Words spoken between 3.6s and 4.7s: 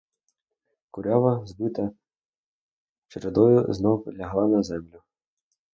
знов лягла на